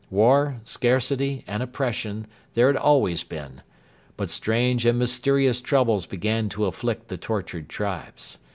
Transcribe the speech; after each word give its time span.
War, 0.09 0.59
scarcity, 0.63 1.43
and 1.45 1.61
oppression 1.61 2.25
there 2.55 2.65
had 2.65 2.75
always 2.75 3.21
been. 3.23 3.61
But 4.17 4.31
strange 4.31 4.83
and 4.83 4.97
mysterious 4.97 5.61
troubles 5.61 6.07
began 6.07 6.49
to 6.57 6.65
afflict 6.65 7.07
the 7.07 7.17
tortured 7.17 7.69
tribes. 7.69 8.39